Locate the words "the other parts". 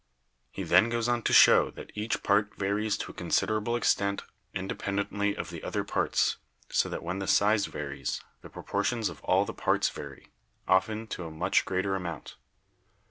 5.51-6.37